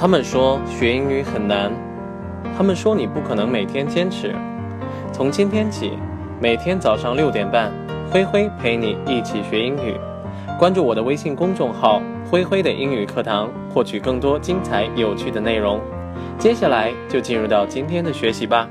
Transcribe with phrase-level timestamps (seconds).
[0.00, 1.72] 他们说学英语很难，
[2.56, 4.32] 他们说你不可能每天坚持。
[5.12, 5.98] 从今天起，
[6.40, 7.72] 每天早上六点半，
[8.08, 9.96] 灰灰陪你一起学英语。
[10.56, 12.00] 关注我的微信公众号
[12.30, 15.80] “灰灰的英语课堂”，获取更多精彩有趣的内容。
[16.38, 18.68] 接下来就进入到今天的学习吧。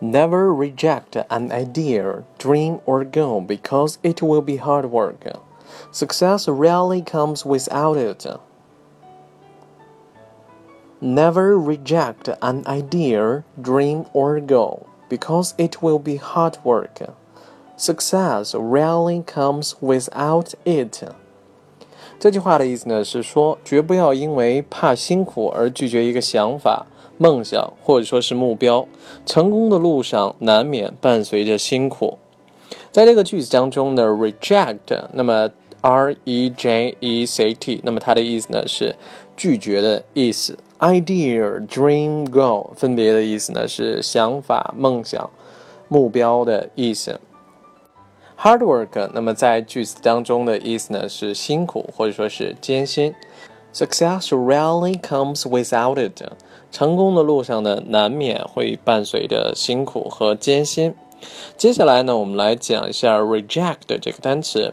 [0.00, 5.34] Never reject an idea, dream, or goal because it will be hard work.
[5.92, 8.38] Success rarely comes without it.
[11.02, 17.08] Never reject an idea, dream, or goal because it will be hard work.
[17.78, 21.02] Success rarely comes without it.
[22.18, 26.84] 这句话的意思呢是说，绝不要因为怕辛苦而拒绝一个想法、
[27.16, 28.86] 梦想或者说是目标。
[29.24, 32.18] 成功的路上难免伴随着辛苦。
[32.92, 35.48] 在这个句子当中呢，reject，那么
[35.80, 38.94] r e j e c t，那么它的意思呢是
[39.34, 40.58] 拒绝的意思。
[40.80, 45.30] Idea, dream, goal 分别的意思呢是想法、梦想、
[45.88, 47.20] 目标的意思。
[48.38, 53.14] hard work 那么在句子当中的意思呢是辛苦或者说是艰辛。
[53.74, 56.22] Success rarely comes without it。
[56.72, 60.94] 成功的路上呢难免会伴随着辛苦和艰辛。
[61.58, 64.72] 接下来呢我们来讲一下 reject 这个单词。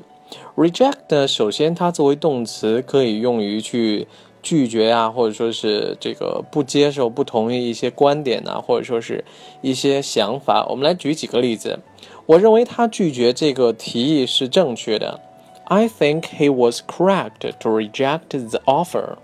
[0.55, 4.08] reject 呢首先它作为动词可以用于去。
[4.47, 9.25] 拒绝啊，或者说是这个不接受、不同意一些观点呐，或者说是
[9.61, 10.65] 一些想法。
[10.69, 11.79] 我们来举几个例子。
[12.27, 15.19] 我认为他拒绝这个提议是正确的。
[15.65, 19.17] I think he was correct to reject the offer.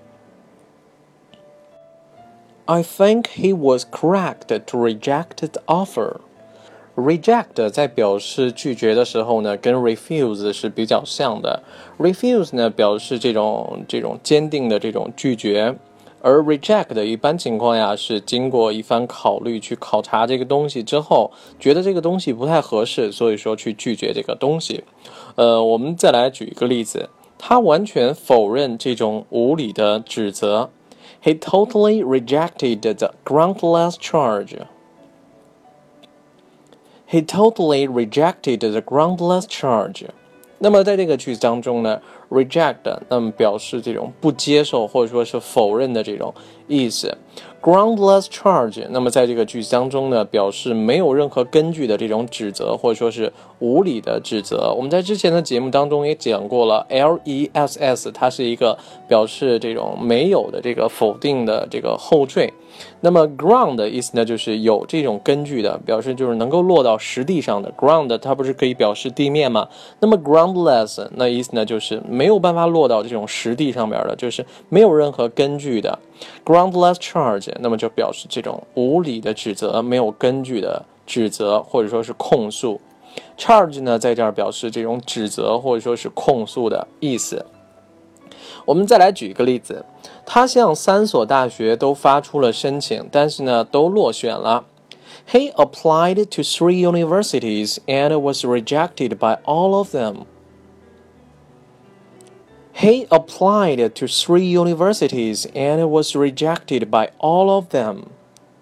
[2.66, 6.18] I think he was correct to reject the offer.
[6.96, 11.64] Reject 在表示拒绝的时候呢，跟 refuse 是比较像的。
[11.98, 15.76] refuse 呢表示这种这种坚定的这种拒绝，
[16.22, 24.84] 而 reject 一般情况下是经过一番考虑去考察这个东西之后，觉得这个东西不太合适，所以说去拒绝这个东西。
[25.34, 30.70] 呃，我们再来举一个例子，他完全否认这种无理的指责。
[31.24, 34.58] He totally rejected the groundless charge.
[37.13, 40.05] He totally rejected the groundless charge。
[40.59, 46.35] 那么在这个句子当中呢，reject 那么表示这种不接受或者说是否认的这种
[46.67, 47.17] 意思。
[47.64, 54.74] Groundless charge，那么在这个句子当中呢，表示没有任何根据的这种指责或者说是无理的指责。
[54.76, 62.52] 我们在之前的节目当中也讲过了，less 它是一个表示这种没有的这个否定的这个后缀。
[63.02, 67.72] 那么 ground 的意思呢，就是有这种根据的，表示就是能够落到实地上的。
[67.78, 69.70] ground 它不是可以表示地面吗？
[70.02, 75.98] 那么 groundless 那意思呢，就是没有办法落到这种实地上面的，就是没有任何根据的。
[76.46, 82.80] Groundless charge 那么就表示这种无理的指责、没有根据的指责或者说是控诉。
[83.38, 87.46] charge 呢，在这儿表示这种指责或者说是控诉的意思。
[88.66, 89.86] 我们再来举一个例子，
[90.26, 94.66] 他向三所大学都发出了申请，但是呢，都落选了。
[95.30, 100.26] He applied to three universities and was rejected by all of them.
[102.75, 108.05] He applied to three universities and was rejected by all of them.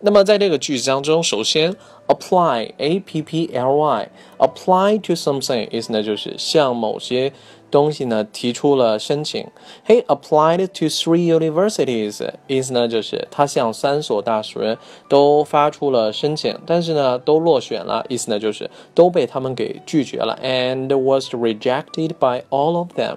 [0.00, 1.74] 那么在这个句子当中，首先
[2.06, 7.32] apply a p p l y apply to something 意思呢就是向某些
[7.70, 9.46] 东西呢提出了申请。
[9.86, 14.78] He applied to three universities 意思呢就是他向三所大学
[15.08, 23.16] 都发出了申请，但是呢都落选了，意思呢就是都被他们给拒绝了，and was rejected by all of them。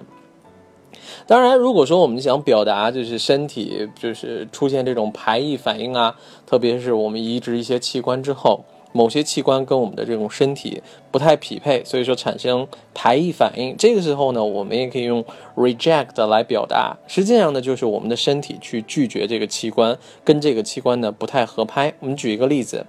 [1.27, 13.75] 当然，如果说我们想表达就是身体就是出现这种排异反应啊，特别是我们移植一些器官之后，某些器官跟我们的这种身体不太匹配，所以说产生排异反应。
[13.77, 16.95] 这个时候呢，我们也可以用 reject 来表达。
[17.07, 21.93] 实际上呢，就是我们的身体去拒绝这个器官，跟这个器官呢不太合拍。
[21.99, 22.85] 我们举一个例子，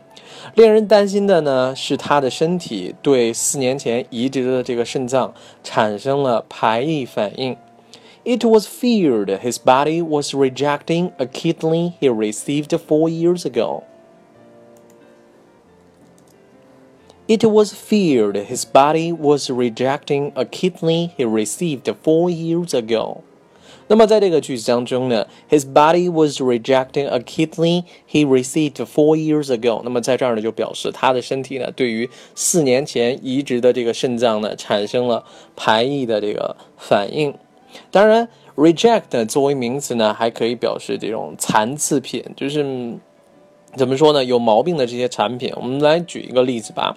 [0.54, 5.34] 令人担心的呢是他的身体对四年前移植的这个肾脏
[5.64, 7.56] 产生了排异反应。
[8.25, 13.83] It was feared his body was rejecting a kidney he received four years ago.
[17.27, 23.23] It was feared his body was rejecting a kidney he received four years ago.
[23.87, 29.81] 那么在这个句子当中呢，his body was rejecting a kidney he received four years ago。
[29.83, 35.25] 那么在这儿呢，就表示他的身体呢，对于四年前移植的这个肾脏呢，产生了
[35.55, 37.33] 排异的这个反应。
[37.90, 42.64] 当然 Reject 作为名词呢，还可以表示这种残次品，就是
[43.74, 44.24] 怎么说呢？
[44.24, 45.52] 有毛病的这些产品。
[45.56, 46.96] 我们来举一个例子吧。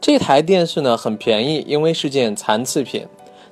[0.00, 3.06] 这台电视呢很便宜，因为是件残次品。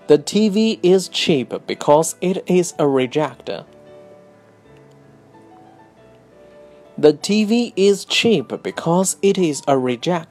[0.06, 3.64] The TV is cheap because it is a reject.
[6.98, 10.26] The TV is cheap because it is a reject.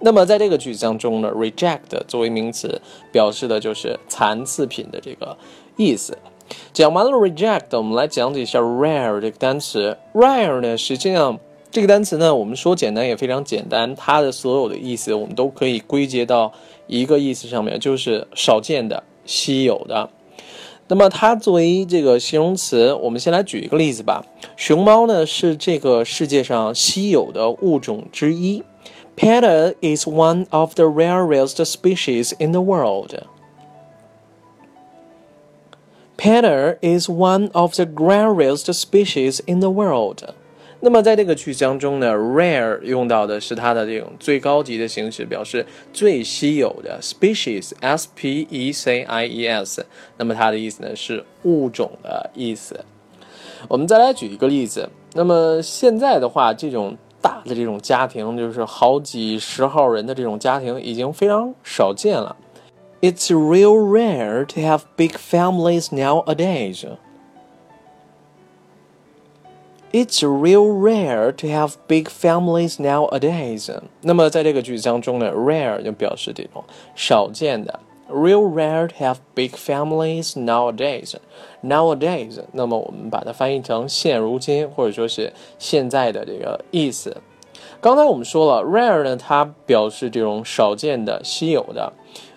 [0.00, 2.80] 那么在这个句子当中呢，reject 作为名词，
[3.10, 5.36] 表示的就是残次品的这个
[5.76, 6.16] 意思。
[6.72, 9.96] 讲完了 reject，我们来讲解一下 rare 这个单词。
[10.12, 11.38] rare 呢，实际上
[11.70, 16.52] 这个单词呢，我们说简单也非常简单，它的所有的意思我们都可以归结到
[16.86, 20.10] 一个意思上面，就是少见的、稀有的。
[20.86, 24.22] 那么它作为这个形容词，我们先来举一个例子吧。
[24.54, 28.62] 熊猫呢是这个世界上稀有的物种之一。
[29.16, 33.14] Panda is one of the rarest species in the world.
[36.24, 40.22] Panner is one of the rarest species in the world.
[40.80, 49.84] 那么在这个句子当中呢，rare 用到的是它的这种最高级的形式，表示最稀有的 species，s p e c i e s。
[50.16, 52.82] 那么它的意思呢是物种的意思。
[53.68, 54.88] 我们再来举一个例子。
[55.12, 62.34] 那么现在的话，这种大的这种家庭，就是好几十号人的这种家庭，已经非常少见了。
[63.03, 66.85] It's real rare to have big families nowadays.
[69.91, 73.71] It's real rare to have big families nowadays.
[74.01, 76.63] 那么在这个句子当中呢，rare 就表示这种
[76.95, 77.79] 少见的。
[78.09, 81.15] Real rare to have big families nowadays.
[81.63, 87.15] Nowadays，那么我们把它翻译成现如今，或者说是现在的这个意思。
[87.81, 91.93] 刚才我们说了，rare 呢，它表示这种少见的、稀有的。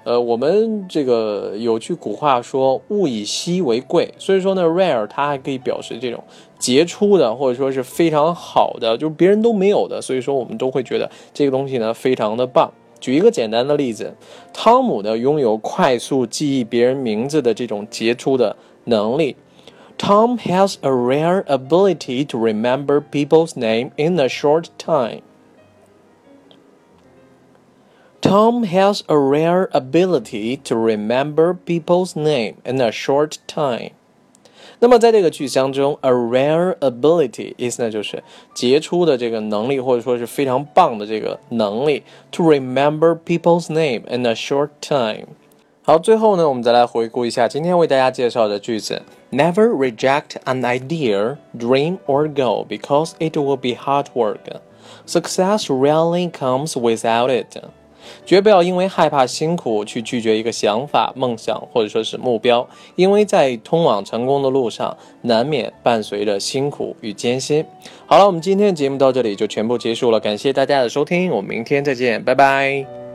[0.08, 6.24] 呃，我们这个有句古话说“物以稀为贵”，所以说呢，rare 它还可以表示这种
[6.58, 12.72] 杰出的，或者说是非常好的，就是别人都没有的，所以说我们都会觉得这个东西呢非常的棒。
[13.02, 14.16] 举一个简单的例子，
[14.54, 18.56] 汤姆呢拥有快速记忆别人名字的这种杰出的
[18.86, 19.36] 能力。
[19.98, 25.20] Tom has a rare ability to remember people's name in a short time.
[28.21, 33.93] Tom has a rare ability to remember people's name in a short time.
[34.79, 38.23] 那么在这个句子当中，a rare ability 意思呢就是
[38.55, 42.03] 杰出的这个能力，或者说是非常棒的这个能力。
[42.33, 45.27] To remember people's name in a short time。
[45.85, 49.03] 好，最后呢，我们再来回顾一下今天为大家介绍的句子：
[49.33, 54.61] Never reject an idea, dream or goal because it will be hard work.
[55.07, 57.61] Success rarely comes without it.
[58.26, 67.66] 绝不要因为害怕辛苦去拒绝一个想法、梦想或者说是目标，因为在通往成功的路上，难免伴随着辛苦与艰辛。
[68.06, 73.07] 好了，我们今天的节目到这里就全部结束了，感谢大家的收听，我们明天再见，拜拜。